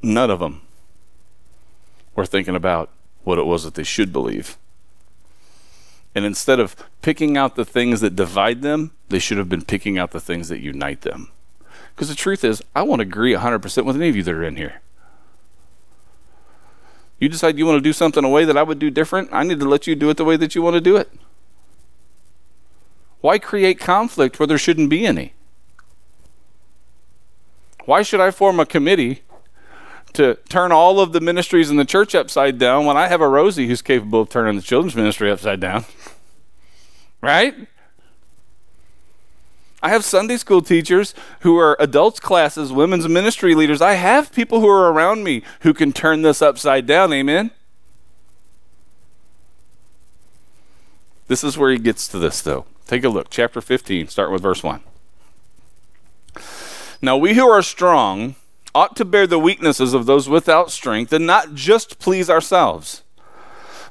None 0.03 0.31
of 0.31 0.39
them 0.39 0.63
were 2.15 2.27
thinking 2.27 2.55
about 2.55 2.91
what 3.25 3.39
it 3.39 3.47
was 3.47 3.65
that 3.65 3.75
they 3.75 3.83
should 3.83 4.13
believe. 4.13 4.57
And 6.15 6.25
instead 6.25 6.61
of 6.61 6.77
picking 7.03 7.37
out 7.37 7.57
the 7.57 7.65
things 7.65 8.01
that 8.01 8.15
divide 8.15 8.63
them, 8.63 8.93
they 9.09 9.19
should 9.19 9.39
have 9.39 9.49
been 9.49 9.65
picking 9.65 9.99
out 9.99 10.13
the 10.13 10.21
things 10.21 10.49
that 10.49 10.61
unite 10.61 11.01
them. 11.01 11.31
Because 11.97 12.11
the 12.11 12.15
truth 12.15 12.45
is, 12.45 12.63
I 12.75 12.83
won't 12.83 13.01
agree 13.01 13.33
100% 13.33 13.85
with 13.87 13.97
any 13.97 14.11
of 14.11 14.17
you 14.17 14.23
that 14.23 14.35
are 14.35 14.45
in 14.45 14.57
here. 14.57 14.83
You 17.19 17.31
decide 17.31 17.57
you 17.57 17.65
want 17.65 17.79
to 17.79 17.89
do 17.89 17.95
something 17.95 18.23
a 18.23 18.29
way 18.29 18.45
that 18.45 18.59
I 18.59 18.63
would 18.63 18.79
do 18.79 18.91
different, 18.91 19.31
I 19.33 19.43
need 19.45 19.61
to 19.61 19.69
let 19.69 19.87
you 19.87 19.97
do 19.97 20.11
it 20.11 20.19
the 20.19 20.25
way 20.25 20.37
that 20.37 20.55
you 20.55 20.61
want 20.61 20.75
to 20.75 20.81
do 20.83 20.99
it. 20.99 21.11
Why 23.23 23.39
create 23.39 23.81
conflict 23.81 24.39
where 24.39 24.47
there 24.47 24.59
shouldn't 24.59 24.91
be 24.91 25.07
any? 25.07 25.33
Why 27.87 28.03
should 28.03 28.21
I 28.21 28.31
form 28.31 28.61
a 28.61 28.67
committee 28.67 29.23
to 30.13 30.35
turn 30.51 30.73
all 30.73 31.01
of 31.01 31.13
the 31.13 31.21
ministries 31.21 31.71
in 31.71 31.77
the 31.77 31.85
church 31.87 32.15
upside 32.15 32.59
down 32.59 32.85
when 32.85 32.99
I 32.99 33.09
have 33.09 33.23
a 33.23 33.29
Rosie 33.29 33.69
who's 33.69 33.81
capable 33.81 34.21
of 34.21 34.29
turning 34.29 34.57
the 34.57 34.63
children's 34.63 34.97
ministry 34.97 35.31
upside 35.31 35.61
down? 35.61 35.87
right? 37.23 37.55
I 39.83 39.91
have 39.91 40.05
Sunday 40.05 40.37
school 40.37 40.63
teachers 40.63 41.15
who 41.41 41.59
are 41.59 41.77
adults 41.79 42.19
classes, 42.19 42.73
women's 42.73 43.09
ministry 43.09 43.55
leaders. 43.55 43.83
I 43.83 43.95
have 43.95 44.33
people 44.33 44.61
who 44.61 44.69
are 44.69 44.91
around 44.91 45.23
me 45.23 45.43
who 45.61 45.75
can 45.75 45.93
turn 45.93 46.23
this 46.23 46.41
upside 46.41 46.87
down. 46.87 47.13
Amen. 47.13 47.51
This 51.29 51.45
is 51.45 51.59
where 51.59 51.71
he 51.71 51.79
gets 51.79 52.09
to 52.09 52.19
this, 52.19 52.41
though. 52.41 52.67
Take 52.87 53.05
a 53.05 53.09
look. 53.09 53.29
Chapter 53.31 53.61
15, 53.61 54.09
start 54.09 54.31
with 54.31 54.43
verse 54.43 54.63
1. 54.63 54.81
Now, 57.03 57.17
we 57.17 57.35
who 57.35 57.49
are 57.49 57.63
strong 57.63 58.37
ought 58.75 58.97
to 58.97 59.05
bear 59.05 59.27
the 59.27 59.39
weaknesses 59.39 59.93
of 59.93 60.07
those 60.07 60.29
without 60.29 60.71
strength 60.71 61.13
and 61.13 61.27
not 61.27 61.55
just 61.55 61.99
please 61.99 62.31
ourselves. 62.31 63.03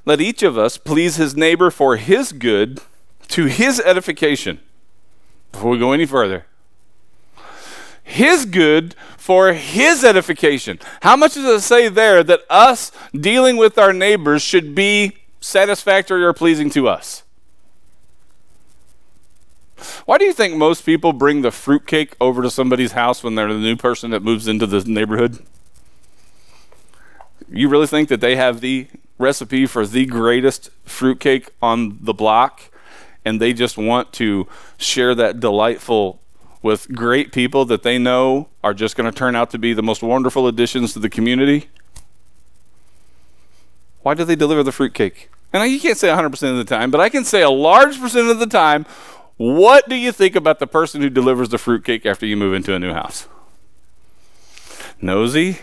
Let 0.05 0.21
each 0.21 0.43
of 0.43 0.57
us 0.57 0.77
please 0.77 1.17
his 1.17 1.35
neighbor 1.35 1.69
for 1.71 1.97
his 1.97 2.31
good, 2.31 2.81
to 3.29 3.45
his 3.45 3.79
edification 3.81 4.59
before 5.55 5.71
we 5.71 5.79
go 5.79 5.93
any 5.93 6.05
further. 6.05 6.45
His 8.03 8.45
good 8.45 8.93
for 9.17 9.53
his 9.53 10.03
edification. 10.03 10.79
How 11.01 11.15
much 11.15 11.33
does 11.33 11.45
it 11.45 11.61
say 11.61 11.89
there 11.89 12.23
that 12.23 12.41
us 12.49 12.91
dealing 13.19 13.57
with 13.57 13.79
our 13.79 13.91
neighbors 13.91 14.43
should 14.43 14.75
be 14.75 15.17
satisfactory 15.41 16.23
or 16.23 16.33
pleasing 16.33 16.69
to 16.71 16.87
us? 16.87 17.23
Why 20.05 20.17
do 20.17 20.25
you 20.25 20.33
think 20.33 20.55
most 20.55 20.85
people 20.85 21.13
bring 21.13 21.41
the 21.41 21.51
fruitcake 21.51 22.15
over 22.21 22.41
to 22.41 22.49
somebody's 22.49 22.91
house 22.91 23.23
when 23.23 23.35
they're 23.35 23.51
the 23.51 23.59
new 23.59 23.75
person 23.75 24.11
that 24.11 24.21
moves 24.21 24.47
into 24.47 24.67
the 24.67 24.83
neighborhood? 24.85 25.39
You 27.49 27.69
really 27.69 27.87
think 27.87 28.09
that 28.09 28.21
they 28.21 28.35
have 28.35 28.61
the 28.61 28.87
recipe 29.17 29.65
for 29.65 29.85
the 29.85 30.05
greatest 30.05 30.69
fruitcake 30.83 31.49
on 31.61 31.97
the 32.01 32.13
block 32.13 32.69
and 33.25 33.41
they 33.41 33.51
just 33.51 33.77
want 33.77 34.13
to 34.13 34.47
share 34.77 35.15
that 35.15 35.39
delightful 35.39 36.21
with 36.61 36.91
great 36.93 37.31
people 37.31 37.65
that 37.65 37.83
they 37.83 37.97
know 37.97 38.47
are 38.63 38.73
just 38.73 38.95
going 38.95 39.11
to 39.11 39.15
turn 39.15 39.35
out 39.35 39.49
to 39.51 39.57
be 39.57 39.73
the 39.73 39.83
most 39.83 40.01
wonderful 40.01 40.47
additions 40.47 40.93
to 40.93 40.99
the 40.99 41.09
community? 41.09 41.69
Why 44.01 44.13
do 44.13 44.23
they 44.23 44.35
deliver 44.35 44.63
the 44.63 44.71
fruitcake? 44.71 45.29
and 45.53 45.71
you 45.71 45.79
can't 45.79 45.97
say 45.97 46.09
100% 46.09 46.51
of 46.51 46.57
the 46.57 46.65
time, 46.65 46.91
but 46.91 46.99
I 46.99 47.07
can 47.07 47.23
say 47.23 47.41
a 47.41 47.49
large 47.49 47.99
percent 47.99 48.27
of 48.29 48.39
the 48.39 48.47
time, 48.47 48.85
what 49.37 49.87
do 49.87 49.95
you 49.95 50.11
think 50.11 50.35
about 50.35 50.59
the 50.59 50.67
person 50.67 51.01
who 51.01 51.09
delivers 51.09 51.49
the 51.49 51.57
fruitcake 51.57 52.05
after 52.05 52.25
you 52.25 52.35
move 52.35 52.53
into 52.53 52.73
a 52.73 52.79
new 52.79 52.93
house? 52.93 53.27
Nosy? 55.01 55.59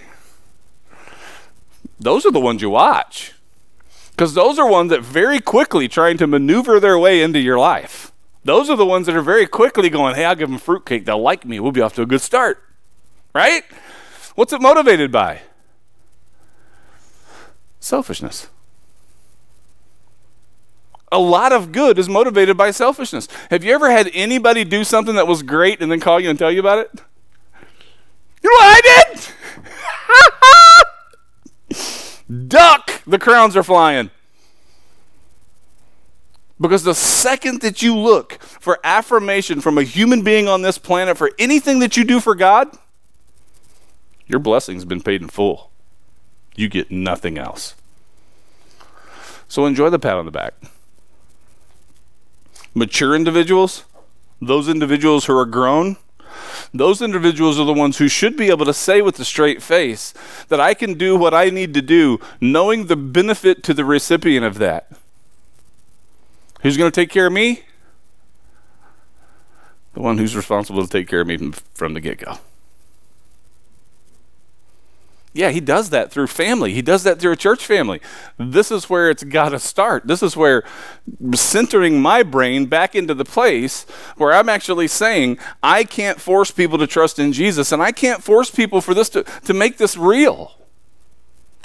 Those 1.99 2.27
are 2.27 2.33
the 2.33 2.41
ones 2.41 2.63
you 2.63 2.71
watch. 2.71 3.35
Because 4.13 4.35
those 4.35 4.59
are 4.59 4.69
ones 4.69 4.91
that 4.91 5.03
very 5.03 5.41
quickly 5.41 5.89
trying 5.89 6.17
to 6.19 6.27
maneuver 6.27 6.79
their 6.79 6.99
way 6.99 7.23
into 7.23 7.41
your 7.41 7.59
life. 7.59 8.13
Those 8.45 8.69
are 8.71 8.77
the 8.77 8.87
ones 8.87 9.07
that 9.07 9.17
are 9.17 9.23
very 9.23 9.47
quickly 9.47 9.89
going, 9.89 10.15
hey, 10.15 10.25
I'll 10.25 10.35
give 10.35 10.51
them 10.51 10.59
fruitcake. 10.59 11.05
They'll 11.05 11.21
like 11.21 11.45
me. 11.45 11.61
We'll 11.61 11.73
be 11.73 11.81
off 11.81 11.95
to 11.95 12.03
a 12.03 12.07
good 12.07 12.21
start. 12.21 12.63
Right? 13.35 13.65
What's 14.35 14.53
it 14.53 14.61
motivated 14.61 15.11
by? 15.13 15.43
Selfishness. 17.81 18.49
A 21.11 21.19
lot 21.19 21.53
of 21.53 21.73
good 21.73 21.99
is 21.99 22.09
motivated 22.09 22.57
by 22.57 22.71
selfishness. 22.71 23.29
Have 23.51 23.65
you 23.65 23.75
ever 23.75 23.91
had 23.91 24.11
anybody 24.15 24.65
do 24.65 24.83
something 24.83 25.15
that 25.15 25.27
was 25.27 25.43
great 25.43 25.83
and 25.83 25.93
then 25.93 26.01
call 26.01 26.19
you 26.19 26.31
and 26.31 26.39
tell 26.39 26.51
you 26.51 26.61
about 26.61 26.79
it? 26.79 26.91
You 28.43 28.51
know 28.51 28.57
what 28.57 28.85
I 28.85 29.25
did? 31.69 32.49
Duck! 32.49 32.72
The 33.07 33.19
crowns 33.19 33.57
are 33.57 33.63
flying. 33.63 34.11
Because 36.61 36.85
the 36.85 36.95
second 36.95 37.61
that 37.63 37.83
you 37.83 37.97
look 37.97 38.35
for 38.41 38.79
affirmation 38.85 39.61
from 39.61 39.79
a 39.79 39.83
human 39.83 40.23
being 40.23 40.47
on 40.47 40.63
this 40.63 40.79
planet 40.79 41.19
for 41.19 41.33
anything 41.39 41.81
that 41.81 41.97
you 41.97 42.05
do 42.05 42.21
for 42.21 42.37
God, 42.37 42.69
your 44.27 44.39
blessing's 44.39 44.85
been 44.85 45.01
paid 45.01 45.23
in 45.23 45.29
full. 45.29 45.71
You 46.55 46.69
get 46.69 46.91
nothing 46.91 47.37
else. 47.37 47.75
So 49.49 49.67
enjoy 49.67 49.91
the 49.91 49.99
pat 49.99 50.17
on 50.17 50.25
the 50.25 50.31
back. 50.31 50.55
Mature 52.75 53.15
individuals, 53.15 53.85
those 54.41 54.69
individuals 54.69 55.27
who 55.27 55.37
are 55.37 55.45
grown, 55.45 55.97
those 56.73 57.03
individuals 57.03 57.59
are 57.59 57.67
the 57.67 57.73
ones 57.73 57.99
who 57.99 58.09
should 58.09 58.37
be 58.37 58.49
able 58.49 58.65
to 58.65 58.75
say 58.75 59.03
with 59.03 59.19
a 59.19 59.25
straight 59.25 59.63
face 59.63 60.15
that 60.49 60.61
I 60.61 60.75
can 60.75 60.95
do 60.95 61.17
what 61.17 61.35
I 61.35 61.51
need 61.51 61.75
to 61.75 61.83
do, 61.83 62.19
knowing 62.41 62.87
the 62.87 62.97
benefit 62.97 63.63
to 63.65 63.75
the 63.75 63.85
recipient 63.85 64.45
of 64.45 64.59
that. 64.59 64.91
Who's 66.63 66.77
going 66.77 66.91
to 66.91 66.95
take 66.95 67.11
care 67.11 67.27
of 67.27 67.33
me? 67.33 67.65
The 69.95 70.01
one 70.01 70.19
who's 70.19 70.35
responsible 70.35 70.83
to 70.83 70.91
take 70.91 71.09
care 71.09 71.21
of 71.21 71.27
me 71.27 71.53
from 71.75 71.95
the 71.95 72.01
get 72.01 72.19
go. 72.19 72.39
Yeah, 75.35 75.49
he 75.49 75.61
does 75.61 75.89
that 75.91 76.13
through 76.13 76.27
family. 76.27 76.75
He 76.75 76.83
does 76.83 77.05
that 77.05 77.19
through 77.19 77.33
a 77.33 77.37
church 77.37 77.65
family. 77.65 78.03
This 78.37 78.71
is 78.71 78.91
where 78.91 79.09
it's 79.09 79.25
got 79.25 79.49
to 79.51 79.59
start. 79.59 80.07
This 80.07 80.23
is 80.23 80.37
where 80.37 80.63
centering 81.35 82.03
my 82.03 82.23
brain 82.23 82.67
back 82.67 82.95
into 82.95 83.15
the 83.15 83.25
place 83.25 83.85
where 84.19 84.35
I'm 84.35 84.51
actually 84.51 84.89
saying, 84.89 85.39
I 85.63 85.85
can't 85.85 86.21
force 86.21 86.51
people 86.51 86.77
to 86.79 86.87
trust 86.87 87.19
in 87.19 87.33
Jesus, 87.33 87.73
and 87.73 87.83
I 87.83 87.93
can't 87.93 88.23
force 88.23 88.51
people 88.51 88.83
for 88.83 88.93
this 88.93 89.09
to, 89.11 89.23
to 89.23 89.55
make 89.55 89.79
this 89.79 89.97
real. 89.97 90.53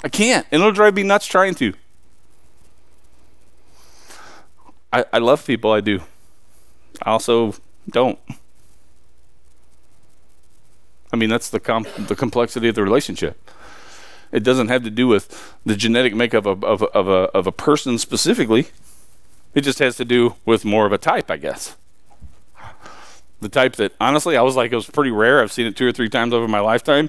I 0.02 0.08
can't. 0.08 0.46
And 0.50 0.60
it'll 0.60 0.72
drive 0.72 0.94
me 0.94 1.02
nuts 1.02 1.26
trying 1.26 1.54
to. 1.56 1.74
I, 4.90 5.04
I 5.12 5.18
love 5.18 5.46
people, 5.46 5.72
I 5.72 5.82
do. 5.82 6.00
I 7.02 7.10
also 7.10 7.54
don't. 7.90 8.18
I 11.12 11.16
mean, 11.16 11.28
that's 11.28 11.50
the, 11.50 11.60
com- 11.60 11.86
the 11.98 12.16
complexity 12.16 12.68
of 12.68 12.74
the 12.74 12.82
relationship. 12.82 13.38
It 14.30 14.40
doesn't 14.40 14.68
have 14.68 14.84
to 14.84 14.90
do 14.90 15.08
with 15.08 15.56
the 15.64 15.76
genetic 15.76 16.14
makeup 16.14 16.46
of, 16.46 16.62
of, 16.62 16.82
of, 16.82 17.08
a, 17.08 17.30
of 17.34 17.46
a 17.46 17.52
person 17.52 17.98
specifically. 17.98 18.68
It 19.54 19.62
just 19.62 19.78
has 19.78 19.96
to 19.96 20.04
do 20.04 20.36
with 20.44 20.64
more 20.64 20.86
of 20.86 20.92
a 20.92 20.98
type, 20.98 21.30
I 21.30 21.36
guess. 21.36 21.76
The 23.40 23.48
type 23.48 23.76
that, 23.76 23.92
honestly, 24.00 24.36
I 24.36 24.42
was 24.42 24.56
like, 24.56 24.72
it 24.72 24.76
was 24.76 24.90
pretty 24.90 25.10
rare. 25.10 25.40
I've 25.40 25.52
seen 25.52 25.66
it 25.66 25.76
two 25.76 25.86
or 25.86 25.92
three 25.92 26.08
times 26.08 26.34
over 26.34 26.48
my 26.48 26.60
lifetime. 26.60 27.08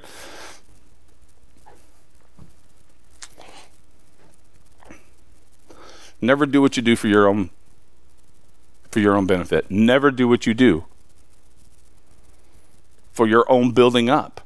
Never 6.22 6.46
do 6.46 6.62
what 6.62 6.78
you 6.78 6.84
do 6.84 6.96
for 6.96 7.08
your 7.08 7.28
own 7.28 7.50
for 8.92 9.00
your 9.00 9.16
own 9.16 9.26
benefit. 9.26 9.70
Never 9.70 10.12
do 10.12 10.28
what 10.28 10.48
you 10.48 10.54
do 10.54 10.86
for 13.12 13.28
your 13.28 13.50
own 13.52 13.72
building 13.72 14.10
up. 14.10 14.42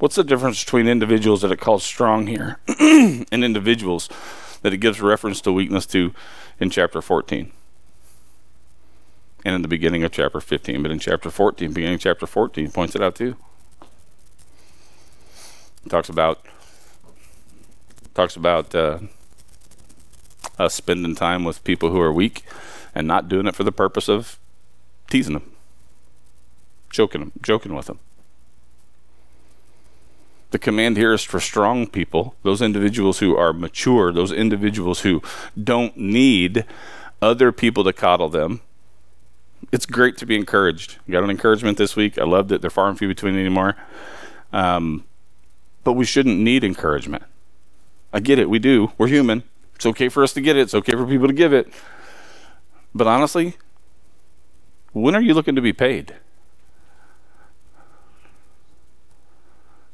What's 0.00 0.16
the 0.16 0.24
difference 0.24 0.64
between 0.64 0.88
individuals 0.88 1.42
that 1.42 1.52
it 1.52 1.60
calls 1.60 1.84
strong 1.84 2.26
here 2.26 2.58
and 2.80 3.44
individuals 3.44 4.08
that 4.62 4.72
it 4.72 4.78
gives 4.78 5.02
reference 5.02 5.42
to 5.42 5.52
weakness 5.52 5.84
to 5.88 6.14
in 6.58 6.70
chapter 6.70 7.02
14? 7.02 7.52
And 9.44 9.54
in 9.54 9.60
the 9.60 9.68
beginning 9.68 10.02
of 10.02 10.10
chapter 10.10 10.40
15, 10.40 10.82
but 10.82 10.90
in 10.90 11.00
chapter 11.00 11.30
14, 11.30 11.74
beginning 11.74 11.98
chapter 11.98 12.26
14, 12.26 12.70
points 12.70 12.94
it 12.94 13.02
out 13.02 13.14
too. 13.14 13.36
talks 15.90 16.08
about 16.08 16.46
talks 18.14 18.36
about 18.36 18.74
uh, 18.74 19.00
us 20.58 20.72
spending 20.72 21.14
time 21.14 21.44
with 21.44 21.62
people 21.62 21.90
who 21.90 22.00
are 22.00 22.12
weak 22.12 22.42
and 22.94 23.06
not 23.06 23.28
doing 23.28 23.46
it 23.46 23.54
for 23.54 23.64
the 23.64 23.72
purpose 23.72 24.08
of 24.08 24.38
teasing 25.10 25.34
them, 25.34 25.52
joking 26.88 27.20
them, 27.20 27.32
joking 27.42 27.74
with 27.74 27.84
them. 27.84 27.98
The 30.50 30.58
command 30.58 30.96
here 30.96 31.12
is 31.12 31.22
for 31.22 31.38
strong 31.38 31.86
people, 31.86 32.34
those 32.42 32.60
individuals 32.60 33.20
who 33.20 33.36
are 33.36 33.52
mature, 33.52 34.12
those 34.12 34.32
individuals 34.32 35.00
who 35.00 35.22
don't 35.62 35.96
need 35.96 36.64
other 37.22 37.52
people 37.52 37.84
to 37.84 37.92
coddle 37.92 38.28
them. 38.28 38.60
It's 39.70 39.86
great 39.86 40.16
to 40.18 40.26
be 40.26 40.34
encouraged. 40.34 40.98
got 41.08 41.22
an 41.22 41.30
encouragement 41.30 41.78
this 41.78 41.94
week. 41.94 42.18
I 42.18 42.24
loved 42.24 42.50
it. 42.50 42.60
They're 42.60 42.70
far 42.70 42.88
and 42.88 42.98
few 42.98 43.06
between 43.06 43.36
anymore. 43.38 43.76
Um, 44.52 45.04
but 45.84 45.92
we 45.92 46.04
shouldn't 46.04 46.38
need 46.38 46.64
encouragement. 46.64 47.22
I 48.12 48.20
get 48.20 48.38
it. 48.38 48.50
We 48.50 48.58
do. 48.58 48.92
We're 48.98 49.06
human. 49.06 49.44
It's 49.76 49.86
okay 49.86 50.08
for 50.08 50.24
us 50.24 50.32
to 50.32 50.40
get 50.40 50.56
it. 50.56 50.62
It's 50.62 50.74
okay 50.74 50.92
for 50.92 51.06
people 51.06 51.28
to 51.28 51.32
give 51.32 51.52
it. 51.52 51.72
But 52.94 53.06
honestly, 53.06 53.54
when 54.92 55.14
are 55.14 55.20
you 55.20 55.32
looking 55.32 55.54
to 55.54 55.62
be 55.62 55.72
paid? 55.72 56.16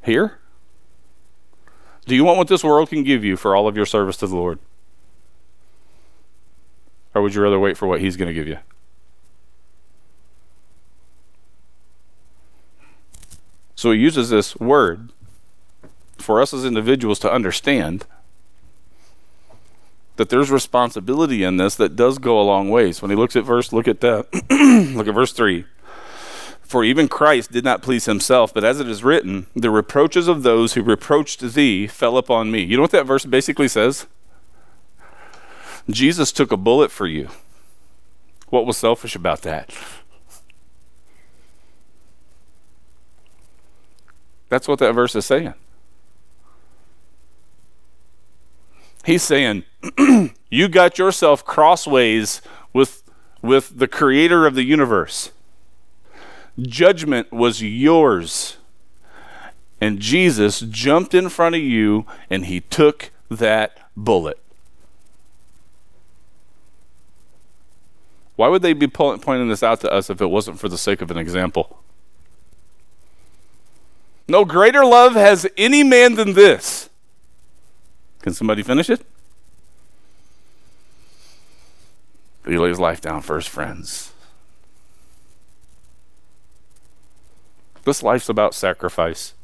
Here? 0.03 0.39
Do 2.07 2.15
you 2.15 2.25
want 2.25 2.39
what 2.39 2.49
this 2.49 2.65
world 2.65 2.89
can 2.89 3.03
give 3.03 3.25
you 3.25 3.37
for 3.37 3.55
all 3.55 3.67
of 3.67 3.77
your 3.77 3.87
service 3.87 4.17
to 4.19 4.27
the 4.27 4.37
Lord? 4.37 4.59
Or 7.15 7.23
would 7.23 7.35
you 7.35 7.43
rather 7.43 7.59
wait 7.59 7.77
for 7.77 7.87
what 7.87 8.01
He's 8.01 8.17
going 8.17 8.29
to 8.29 8.35
give 8.35 8.47
you? 8.47 8.59
So 13.75 13.91
He 13.91 13.99
uses 13.99 14.31
this 14.31 14.57
word 14.57 15.11
for 16.19 16.41
us 16.41 16.55
as 16.55 16.65
individuals 16.65 17.19
to 17.21 17.33
understand 17.33 18.07
that 20.17 20.31
there's 20.31 20.51
responsibility 20.51 21.45
in 21.45 21.57
this 21.57 21.75
that 21.77 21.95
does 21.95 22.19
go 22.19 22.41
a 22.41 22.43
long 22.43 22.71
ways. 22.71 23.03
When 23.03 23.11
he 23.11 23.17
looks 23.17 23.37
at 23.37 23.45
verse, 23.45 23.73
look 23.73 23.87
at 23.87 24.01
that. 24.01 24.27
look 24.97 25.07
at 25.07 25.15
verse 25.15 25.33
3. 25.33 25.65
For 26.77 26.85
even 26.85 27.09
Christ 27.09 27.53
did 27.53 27.65
not 27.65 27.81
please 27.81 28.05
himself, 28.05 28.53
but 28.53 28.63
as 28.63 28.81
it 28.81 28.87
is 28.87 29.03
written, 29.03 29.47
the 29.55 29.71
reproaches 29.71 30.29
of 30.29 30.43
those 30.43 30.75
who 30.75 30.83
reproached 30.83 31.41
thee 31.41 31.87
fell 31.87 32.19
upon 32.19 32.51
me. 32.51 32.65
You 32.65 32.77
know 32.77 32.83
what 32.83 32.91
that 32.91 33.07
verse 33.07 33.25
basically 33.25 33.67
says? 33.67 34.05
Jesus 35.89 36.33
took 36.33 36.53
a 36.53 36.57
bullet 36.59 36.91
for 36.91 37.07
you. 37.07 37.31
What 38.51 38.67
was 38.67 38.77
selfish 38.77 39.17
about 39.17 39.41
that? 39.41 39.75
That's 44.51 44.69
what 44.69 44.79
that 44.81 44.93
verse 44.93 45.17
is 45.17 45.25
saying. 45.25 45.55
He's 49.07 49.23
saying, 49.23 49.65
you 50.51 50.69
got 50.69 50.99
yourself 50.99 51.43
crossways 51.43 52.43
with, 52.75 53.03
with 53.41 53.79
the 53.79 53.89
creator 53.89 54.47
of 54.47 54.55
the 54.55 54.65
universe 54.65 55.33
judgment 56.61 57.33
was 57.33 57.63
yours. 57.63 58.57
And 59.81 60.01
Jesus 60.01 60.61
jumped 60.61 61.15
in 61.15 61.29
front 61.29 61.55
of 61.55 61.61
you 61.61 62.07
and 62.31 62.47
he 62.47 62.61
took 62.61 63.11
that 63.31 63.79
bullet. 63.97 64.39
Why 68.37 68.49
would 68.49 68.63
they 68.63 68.75
be 68.75 68.87
pointing 68.87 69.49
this 69.49 69.63
out 69.63 69.81
to 69.81 69.91
us 69.91 70.11
if 70.11 70.21
it 70.21 70.27
wasn't 70.27 70.61
for 70.61 70.69
the 70.69 70.79
sake 70.79 71.01
of 71.01 71.11
an 71.11 71.19
example? 71.19 71.83
No 74.29 74.45
greater 74.45 74.85
love 74.85 75.15
has 75.15 75.47
any 75.57 75.83
man 75.83 76.15
than 76.17 76.35
this. 76.35 76.91
Can 78.23 78.35
somebody 78.35 78.63
finish 78.63 78.91
it? 78.91 79.07
He 82.47 82.59
lays 82.59 82.79
life 82.79 83.01
down 83.01 83.23
for 83.23 83.37
his 83.37 83.47
friends. 83.47 84.13
This 87.87 88.03
life's 88.03 88.29
about 88.29 88.53
sacrifice. 88.53 89.35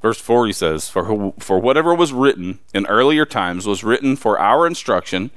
Verse 0.00 0.20
4 0.20 0.46
he 0.46 0.52
says, 0.52 0.88
for, 0.88 1.34
for 1.40 1.58
whatever 1.58 1.92
was 1.92 2.12
written 2.12 2.60
in 2.72 2.86
earlier 2.86 3.26
times 3.26 3.66
was 3.66 3.82
written 3.82 4.14
for 4.14 4.38
our 4.38 4.68
instruction, 4.68 5.32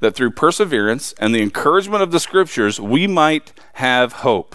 that 0.00 0.14
through 0.14 0.32
perseverance 0.32 1.14
and 1.14 1.34
the 1.34 1.40
encouragement 1.40 2.02
of 2.02 2.10
the 2.10 2.20
Scriptures 2.20 2.78
we 2.78 3.06
might 3.06 3.54
have 3.74 4.12
hope. 4.12 4.54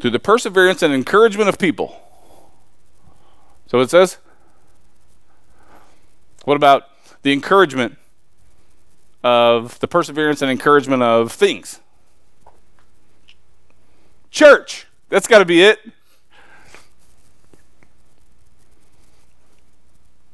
Through 0.00 0.10
the 0.10 0.20
perseverance 0.20 0.80
and 0.80 0.94
encouragement 0.94 1.48
of 1.48 1.58
people. 1.58 2.00
So 3.66 3.80
it 3.80 3.90
says, 3.90 4.18
what 6.44 6.56
about 6.56 6.84
the 7.22 7.32
encouragement 7.32 7.98
of 9.24 9.80
the 9.80 9.88
perseverance 9.88 10.40
and 10.40 10.52
encouragement 10.52 11.02
of 11.02 11.32
things? 11.32 11.80
Church. 14.36 14.86
That's 15.08 15.26
got 15.26 15.38
to 15.38 15.46
be 15.46 15.62
it. 15.62 15.80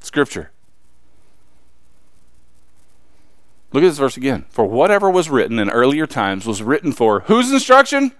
Scripture. 0.00 0.50
Look 3.72 3.84
at 3.84 3.86
this 3.86 3.98
verse 3.98 4.16
again. 4.16 4.46
For 4.50 4.64
whatever 4.64 5.08
was 5.08 5.30
written 5.30 5.60
in 5.60 5.70
earlier 5.70 6.08
times 6.08 6.46
was 6.46 6.64
written 6.64 6.90
for 6.90 7.20
whose 7.20 7.52
instruction? 7.52 8.10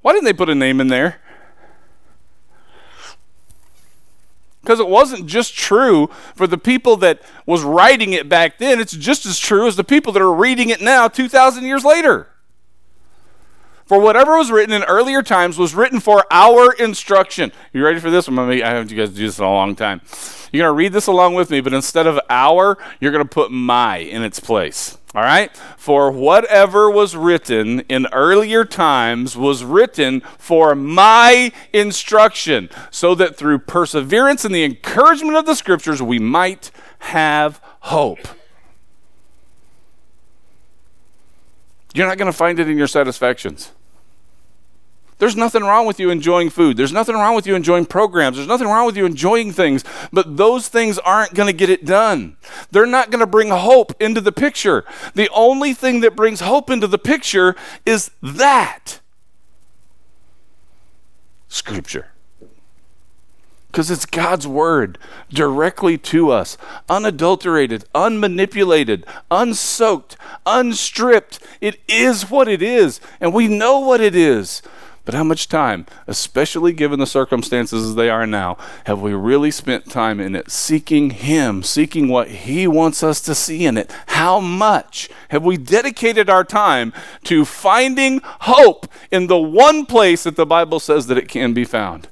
Why 0.00 0.14
didn't 0.14 0.24
they 0.24 0.32
put 0.32 0.48
a 0.48 0.54
name 0.54 0.80
in 0.80 0.88
there? 0.88 1.20
Because 4.62 4.80
it 4.80 4.88
wasn't 4.88 5.26
just 5.26 5.54
true 5.54 6.06
for 6.34 6.46
the 6.46 6.56
people 6.56 6.96
that 6.96 7.20
was 7.44 7.62
writing 7.62 8.14
it 8.14 8.30
back 8.30 8.56
then, 8.56 8.80
it's 8.80 8.96
just 8.96 9.26
as 9.26 9.38
true 9.38 9.66
as 9.66 9.76
the 9.76 9.84
people 9.84 10.10
that 10.14 10.22
are 10.22 10.32
reading 10.32 10.70
it 10.70 10.80
now 10.80 11.06
2,000 11.06 11.66
years 11.66 11.84
later. 11.84 12.28
For 13.88 13.98
whatever 13.98 14.36
was 14.36 14.50
written 14.50 14.74
in 14.74 14.84
earlier 14.84 15.22
times 15.22 15.58
was 15.58 15.74
written 15.74 15.98
for 15.98 16.24
our 16.30 16.72
instruction. 16.74 17.52
You 17.72 17.84
ready 17.84 17.98
for 17.98 18.10
this? 18.10 18.28
I'm 18.28 18.36
gonna 18.36 18.48
make, 18.48 18.62
I 18.62 18.68
haven't 18.68 18.90
you 18.90 18.98
guys 18.98 19.10
do 19.10 19.24
this 19.24 19.38
in 19.38 19.44
a 19.44 19.50
long 19.50 19.74
time. 19.74 20.02
You're 20.52 20.64
going 20.64 20.74
to 20.74 20.78
read 20.78 20.92
this 20.92 21.06
along 21.06 21.34
with 21.34 21.50
me, 21.50 21.60
but 21.60 21.74
instead 21.74 22.06
of 22.06 22.18
our, 22.30 22.78
you're 23.00 23.12
going 23.12 23.24
to 23.24 23.28
put 23.28 23.50
my 23.50 23.98
in 23.98 24.22
its 24.22 24.40
place. 24.40 24.96
All 25.14 25.22
right? 25.22 25.54
For 25.76 26.10
whatever 26.10 26.90
was 26.90 27.16
written 27.16 27.80
in 27.80 28.06
earlier 28.12 28.64
times 28.64 29.36
was 29.36 29.64
written 29.64 30.20
for 30.38 30.74
my 30.74 31.52
instruction, 31.72 32.70
so 32.90 33.14
that 33.14 33.36
through 33.36 33.58
perseverance 33.60 34.44
and 34.44 34.54
the 34.54 34.64
encouragement 34.64 35.36
of 35.36 35.46
the 35.46 35.54
scriptures 35.54 36.02
we 36.02 36.18
might 36.18 36.70
have 37.00 37.60
hope. 37.80 38.26
You're 41.94 42.06
not 42.06 42.18
going 42.18 42.30
to 42.30 42.36
find 42.36 42.58
it 42.58 42.68
in 42.68 42.78
your 42.78 42.86
satisfactions. 42.86 43.72
There's 45.18 45.36
nothing 45.36 45.62
wrong 45.62 45.84
with 45.86 45.98
you 45.98 46.10
enjoying 46.10 46.50
food. 46.50 46.76
There's 46.76 46.92
nothing 46.92 47.16
wrong 47.16 47.34
with 47.34 47.46
you 47.46 47.54
enjoying 47.56 47.86
programs. 47.86 48.36
There's 48.36 48.48
nothing 48.48 48.68
wrong 48.68 48.86
with 48.86 48.96
you 48.96 49.04
enjoying 49.04 49.52
things. 49.52 49.84
But 50.12 50.36
those 50.36 50.68
things 50.68 50.98
aren't 50.98 51.34
going 51.34 51.48
to 51.48 51.52
get 51.52 51.70
it 51.70 51.84
done. 51.84 52.36
They're 52.70 52.86
not 52.86 53.10
going 53.10 53.20
to 53.20 53.26
bring 53.26 53.50
hope 53.50 54.00
into 54.00 54.20
the 54.20 54.32
picture. 54.32 54.84
The 55.14 55.28
only 55.34 55.74
thing 55.74 56.00
that 56.00 56.14
brings 56.14 56.40
hope 56.40 56.70
into 56.70 56.86
the 56.86 56.98
picture 56.98 57.56
is 57.84 58.10
that 58.22 59.00
Scripture. 61.48 62.08
Because 63.70 63.90
it's 63.90 64.06
God's 64.06 64.46
word 64.46 64.98
directly 65.30 65.98
to 65.98 66.30
us, 66.30 66.56
unadulterated, 66.88 67.84
unmanipulated, 67.94 69.04
unsoaked, 69.30 70.16
unstripped. 70.46 71.38
It 71.60 71.78
is 71.86 72.30
what 72.30 72.48
it 72.48 72.62
is, 72.62 73.00
and 73.20 73.34
we 73.34 73.46
know 73.46 73.78
what 73.78 74.00
it 74.00 74.14
is. 74.14 74.62
But 75.08 75.14
how 75.14 75.24
much 75.24 75.48
time, 75.48 75.86
especially 76.06 76.74
given 76.74 76.98
the 76.98 77.06
circumstances 77.06 77.82
as 77.82 77.94
they 77.94 78.10
are 78.10 78.26
now, 78.26 78.58
have 78.84 79.00
we 79.00 79.14
really 79.14 79.50
spent 79.50 79.90
time 79.90 80.20
in 80.20 80.36
it, 80.36 80.50
seeking 80.50 81.08
Him, 81.08 81.62
seeking 81.62 82.08
what 82.08 82.28
He 82.28 82.66
wants 82.66 83.02
us 83.02 83.22
to 83.22 83.34
see 83.34 83.64
in 83.64 83.78
it? 83.78 83.90
How 84.08 84.38
much 84.38 85.08
have 85.30 85.42
we 85.42 85.56
dedicated 85.56 86.28
our 86.28 86.44
time 86.44 86.92
to 87.24 87.46
finding 87.46 88.20
hope 88.22 88.86
in 89.10 89.28
the 89.28 89.38
one 89.38 89.86
place 89.86 90.24
that 90.24 90.36
the 90.36 90.44
Bible 90.44 90.78
says 90.78 91.06
that 91.06 91.16
it 91.16 91.26
can 91.26 91.54
be 91.54 91.64
found? 91.64 92.08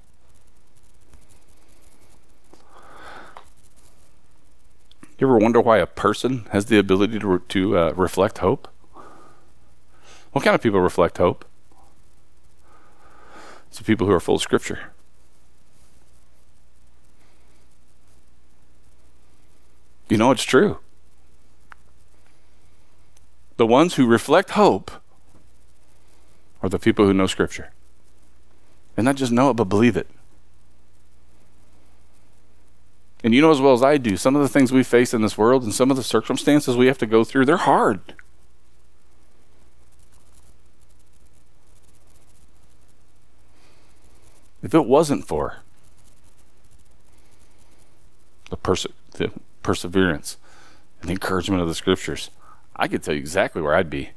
You 5.18 5.26
ever 5.26 5.36
wonder 5.36 5.60
why 5.60 5.76
a 5.76 5.86
person 5.86 6.46
has 6.50 6.64
the 6.64 6.78
ability 6.78 7.18
to, 7.18 7.40
to 7.40 7.76
uh, 7.76 7.92
reflect 7.94 8.38
hope? 8.38 8.68
What 10.32 10.42
kind 10.42 10.54
of 10.54 10.62
people 10.62 10.80
reflect 10.80 11.18
hope? 11.18 11.44
To 13.76 13.84
people 13.84 14.06
who 14.06 14.12
are 14.12 14.20
full 14.20 14.36
of 14.36 14.42
Scripture. 14.42 14.92
You 20.08 20.16
know 20.16 20.30
it's 20.30 20.44
true. 20.44 20.78
The 23.56 23.66
ones 23.66 23.94
who 23.94 24.06
reflect 24.06 24.50
hope 24.50 24.90
are 26.62 26.68
the 26.68 26.78
people 26.78 27.06
who 27.06 27.14
know 27.14 27.26
Scripture. 27.26 27.70
And 28.96 29.04
not 29.04 29.16
just 29.16 29.32
know 29.32 29.50
it, 29.50 29.54
but 29.54 29.64
believe 29.64 29.96
it. 29.96 30.08
And 33.24 33.34
you 33.34 33.40
know 33.40 33.50
as 33.50 33.60
well 33.60 33.72
as 33.72 33.82
I 33.82 33.96
do, 33.96 34.16
some 34.16 34.36
of 34.36 34.42
the 34.42 34.48
things 34.48 34.70
we 34.70 34.82
face 34.82 35.12
in 35.12 35.22
this 35.22 35.36
world 35.36 35.64
and 35.64 35.74
some 35.74 35.90
of 35.90 35.96
the 35.96 36.02
circumstances 36.02 36.76
we 36.76 36.86
have 36.86 36.98
to 36.98 37.06
go 37.06 37.24
through, 37.24 37.44
they're 37.46 37.56
hard. 37.56 38.14
If 44.66 44.74
it 44.74 44.84
wasn't 44.84 45.24
for 45.24 45.58
the, 48.50 48.56
perse- 48.56 48.88
the 49.12 49.30
perseverance 49.62 50.38
and 51.00 51.08
the 51.08 51.12
encouragement 51.12 51.62
of 51.62 51.68
the 51.68 51.74
scriptures, 51.74 52.30
I 52.74 52.88
could 52.88 53.04
tell 53.04 53.14
you 53.14 53.20
exactly 53.20 53.62
where 53.62 53.76
I'd 53.76 53.88
be, 53.88 54.10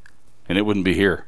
and 0.48 0.58
it 0.58 0.64
wouldn't 0.64 0.86
be 0.86 0.96
here. 0.96 1.28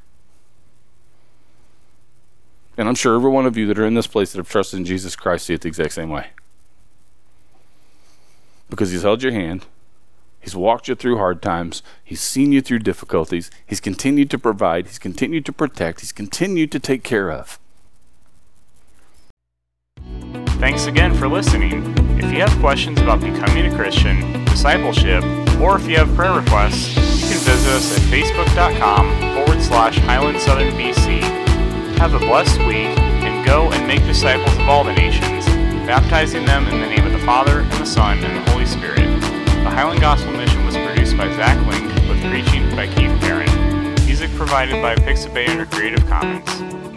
And 2.75 2.89
I'm 2.89 2.95
sure 2.95 3.15
every 3.15 3.29
one 3.29 3.45
of 3.45 3.55
you 3.55 3.67
that 3.67 3.77
are 3.77 3.85
in 3.85 3.93
this 3.93 4.07
place 4.07 4.31
that 4.31 4.39
have 4.39 4.49
trusted 4.49 4.79
in 4.79 4.85
Jesus 4.85 5.15
Christ 5.15 5.45
see 5.45 5.53
it 5.53 5.61
the 5.61 5.67
exact 5.67 5.93
same 5.93 6.09
way. 6.09 6.29
Because 8.71 8.89
He's 8.89 9.03
held 9.03 9.21
your 9.21 9.33
hand, 9.33 9.67
He's 10.39 10.55
walked 10.55 10.87
you 10.87 10.95
through 10.95 11.17
hard 11.17 11.43
times, 11.43 11.83
He's 12.03 12.21
seen 12.21 12.51
you 12.51 12.59
through 12.59 12.79
difficulties, 12.79 13.51
He's 13.67 13.79
continued 13.79 14.31
to 14.31 14.39
provide, 14.39 14.87
He's 14.87 14.97
continued 14.97 15.45
to 15.45 15.53
protect, 15.53 15.99
He's 15.99 16.11
continued 16.11 16.71
to 16.71 16.79
take 16.79 17.03
care 17.03 17.29
of. 17.29 17.59
Thanks 20.61 20.85
again 20.85 21.15
for 21.15 21.27
listening. 21.27 21.91
If 22.19 22.31
you 22.31 22.39
have 22.41 22.55
questions 22.59 23.01
about 23.01 23.19
becoming 23.19 23.65
a 23.65 23.75
Christian, 23.75 24.45
discipleship, 24.45 25.23
or 25.59 25.75
if 25.75 25.87
you 25.87 25.97
have 25.97 26.15
prayer 26.15 26.33
requests, 26.33 26.95
you 26.95 27.29
can 27.29 27.39
visit 27.39 27.71
us 27.71 27.97
at 27.97 28.03
facebook.com 28.13 29.33
forward 29.33 29.59
slash 29.59 29.97
Highland 29.97 30.39
Southern 30.39 30.71
BC. 30.73 31.19
Have 31.97 32.13
a 32.13 32.19
blessed 32.19 32.59
week 32.59 32.95
and 33.25 33.43
go 33.43 33.71
and 33.71 33.87
make 33.87 34.05
disciples 34.05 34.55
of 34.57 34.69
all 34.69 34.83
the 34.83 34.93
nations, 34.93 35.47
baptizing 35.87 36.45
them 36.45 36.67
in 36.67 36.79
the 36.79 36.95
name 36.95 37.07
of 37.07 37.11
the 37.11 37.25
Father, 37.25 37.61
and 37.61 37.71
the 37.71 37.85
Son, 37.85 38.23
and 38.23 38.45
the 38.45 38.51
Holy 38.51 38.67
Spirit. 38.67 38.99
The 38.99 39.71
Highland 39.71 39.99
Gospel 39.99 40.31
Mission 40.33 40.63
was 40.63 40.77
produced 40.77 41.17
by 41.17 41.27
Zach 41.31 41.57
Link 41.65 41.91
with 42.07 42.21
preaching 42.29 42.69
by 42.75 42.85
Keith 42.85 43.19
Perrin. 43.21 43.49
Music 44.05 44.29
provided 44.35 44.79
by 44.79 44.93
Pixabay 44.93 45.49
under 45.49 45.65
Creative 45.65 46.05
Commons. 46.05 46.90